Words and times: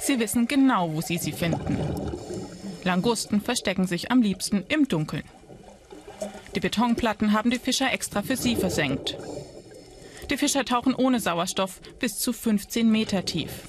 Sie 0.00 0.18
wissen 0.18 0.48
genau, 0.48 0.92
wo 0.92 1.00
sie 1.00 1.18
sie 1.18 1.32
finden. 1.32 1.78
Langusten 2.84 3.40
verstecken 3.40 3.86
sich 3.86 4.10
am 4.10 4.22
liebsten 4.22 4.64
im 4.68 4.88
Dunkeln. 4.88 5.24
Die 6.54 6.60
Betonplatten 6.60 7.32
haben 7.32 7.50
die 7.50 7.58
Fischer 7.58 7.92
extra 7.92 8.22
für 8.22 8.36
sie 8.36 8.56
versenkt. 8.56 9.16
Die 10.30 10.36
Fischer 10.36 10.64
tauchen 10.64 10.94
ohne 10.94 11.20
Sauerstoff 11.20 11.80
bis 11.98 12.18
zu 12.18 12.32
15 12.32 12.90
Meter 12.90 13.24
tief. 13.24 13.68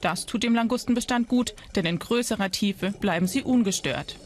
Das 0.00 0.26
tut 0.26 0.42
dem 0.42 0.54
Langustenbestand 0.54 1.28
gut, 1.28 1.54
denn 1.74 1.86
in 1.86 1.98
größerer 1.98 2.50
Tiefe 2.50 2.92
bleiben 2.92 3.26
sie 3.26 3.42
ungestört. 3.42 4.16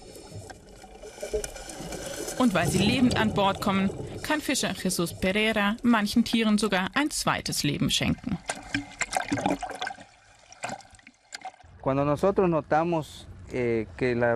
Und 2.39 2.55
weil 2.55 2.69
sie 2.69 2.79
lebend 2.79 3.17
an 3.17 3.35
Bord 3.35 3.61
kommen, 3.61 3.91
kann 4.23 4.41
Fischer 4.41 4.75
Jesus 4.81 5.19
Pereira 5.19 5.77
manchen 5.83 6.25
Tieren 6.25 6.59
sogar 6.59 6.91
ein 6.95 7.11
zweites 7.11 7.63
Leben 7.63 7.91
schenken. 7.91 8.39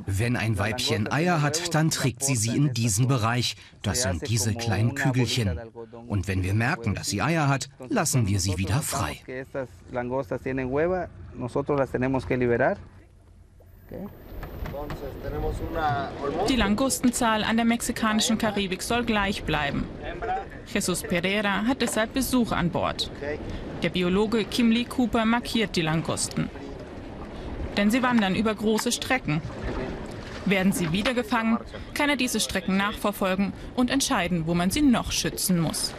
Wenn 0.06 0.36
ein 0.36 0.58
Weibchen 0.58 1.10
Eier 1.10 1.40
hat, 1.40 1.74
dann 1.74 1.90
trägt 1.90 2.22
sie 2.22 2.36
sie 2.36 2.54
in 2.56 2.74
diesen 2.74 3.08
Bereich. 3.08 3.56
Das 3.82 4.02
sind 4.02 4.28
diese 4.28 4.54
kleinen 4.54 4.94
Kügelchen. 4.94 5.58
Und 6.06 6.28
wenn 6.28 6.42
wir 6.42 6.52
merken, 6.54 6.94
dass 6.94 7.08
sie 7.08 7.22
Eier 7.22 7.48
hat, 7.48 7.68
lassen 7.88 8.26
wir 8.26 8.40
sie 8.40 8.58
wieder 8.58 8.82
frei. 8.82 9.22
Die 16.48 16.56
Langustenzahl 16.56 17.44
an 17.44 17.56
der 17.56 17.64
mexikanischen 17.64 18.36
Karibik 18.36 18.82
soll 18.82 19.04
gleich 19.04 19.44
bleiben. 19.44 19.84
Jesus 20.66 21.02
Pereira 21.02 21.64
hat 21.66 21.80
deshalb 21.80 22.12
Besuch 22.12 22.52
an 22.52 22.70
Bord. 22.70 23.10
Der 23.82 23.88
Biologe 23.88 24.44
Kim 24.44 24.70
Lee 24.70 24.84
Cooper 24.84 25.24
markiert 25.24 25.76
die 25.76 25.82
Langusten. 25.82 26.50
Denn 27.76 27.90
sie 27.90 28.02
wandern 28.02 28.34
über 28.34 28.54
große 28.54 28.92
Strecken. 28.92 29.42
Werden 30.46 30.72
sie 30.72 30.92
wieder 30.92 31.12
gefangen, 31.12 31.58
kann 31.94 32.08
er 32.08 32.16
diese 32.16 32.40
Strecken 32.40 32.76
nachverfolgen 32.76 33.52
und 33.74 33.90
entscheiden, 33.90 34.46
wo 34.46 34.54
man 34.54 34.70
sie 34.70 34.82
noch 34.82 35.12
schützen 35.12 35.60
muss. 35.60 35.92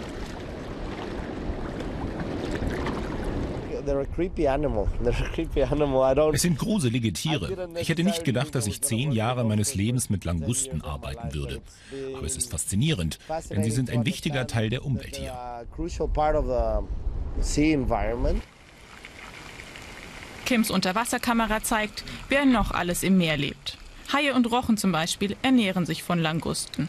Es 6.33 6.41
sind 6.41 6.59
gruselige 6.59 7.13
Tiere. 7.13 7.69
Ich 7.79 7.89
hätte 7.89 8.03
nicht 8.03 8.25
gedacht, 8.25 8.53
dass 8.55 8.67
ich 8.67 8.81
zehn 8.81 9.11
Jahre 9.11 9.45
meines 9.45 9.75
Lebens 9.75 10.09
mit 10.09 10.25
Langusten 10.25 10.81
arbeiten 10.81 11.33
würde. 11.33 11.61
Aber 12.15 12.25
es 12.25 12.37
ist 12.37 12.51
faszinierend, 12.51 13.19
denn 13.49 13.63
sie 13.63 13.71
sind 13.71 13.89
ein 13.89 14.05
wichtiger 14.05 14.47
Teil 14.47 14.69
der 14.69 14.85
Umwelt 14.85 15.15
hier. 15.15 15.33
Kims 20.47 20.71
Unterwasserkamera 20.71 21.61
zeigt, 21.61 22.05
wer 22.29 22.45
noch 22.45 22.71
alles 22.71 23.03
im 23.03 23.17
Meer 23.17 23.35
lebt. 23.35 23.77
Haie 24.13 24.33
und 24.33 24.49
Rochen 24.49 24.77
zum 24.77 24.93
Beispiel 24.93 25.35
ernähren 25.41 25.85
sich 25.85 26.03
von 26.03 26.19
Langusten. 26.19 26.87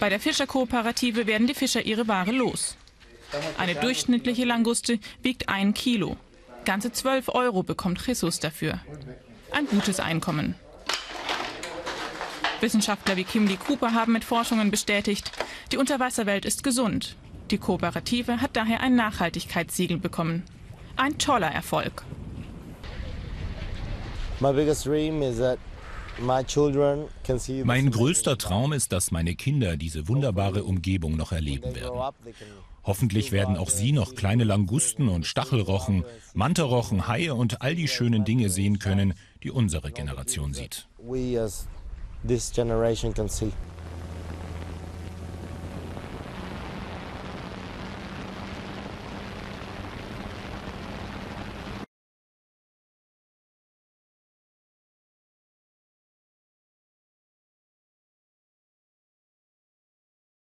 Bei 0.00 0.08
der 0.08 0.18
Fischerkooperative 0.18 1.28
werden 1.28 1.46
die 1.46 1.54
Fischer 1.54 1.86
ihre 1.86 2.08
Ware 2.08 2.32
los. 2.32 2.76
Eine 3.58 3.76
durchschnittliche 3.76 4.44
Languste 4.44 4.98
wiegt 5.22 5.48
ein 5.48 5.72
Kilo. 5.72 6.16
Ganze 6.64 6.90
12 6.90 7.28
Euro 7.28 7.62
bekommt 7.62 8.04
Jesus 8.04 8.40
dafür. 8.40 8.80
Ein 9.52 9.68
gutes 9.68 10.00
Einkommen. 10.00 10.56
Wissenschaftler 12.60 13.16
wie 13.16 13.24
Kim 13.24 13.46
Lee 13.46 13.56
Cooper 13.56 13.94
haben 13.94 14.14
mit 14.14 14.24
Forschungen 14.24 14.72
bestätigt, 14.72 15.30
die 15.70 15.76
Unterwasserwelt 15.76 16.44
ist 16.44 16.64
gesund. 16.64 17.14
Die 17.50 17.58
Kooperative 17.58 18.40
hat 18.40 18.56
daher 18.56 18.80
ein 18.80 18.94
Nachhaltigkeitssiegel 18.96 19.98
bekommen. 19.98 20.44
Ein 20.96 21.18
toller 21.18 21.48
Erfolg. 21.48 22.04
Mein 27.64 27.90
größter 27.90 28.38
Traum 28.38 28.72
ist, 28.72 28.92
dass 28.92 29.10
meine 29.10 29.34
Kinder 29.34 29.76
diese 29.76 30.08
wunderbare 30.08 30.64
Umgebung 30.64 31.16
noch 31.16 31.32
erleben 31.32 31.74
werden. 31.74 32.00
Hoffentlich 32.84 33.32
werden 33.32 33.56
auch 33.56 33.70
sie 33.70 33.92
noch 33.92 34.14
kleine 34.14 34.44
Langusten 34.44 35.08
und 35.08 35.26
Stachelrochen, 35.26 36.04
Mantarochen, 36.34 37.08
Haie 37.08 37.34
und 37.34 37.62
all 37.62 37.74
die 37.74 37.88
schönen 37.88 38.24
Dinge 38.24 38.50
sehen 38.50 38.78
können, 38.78 39.14
die 39.42 39.50
unsere 39.50 39.90
Generation 39.90 40.52
sieht. 40.52 40.86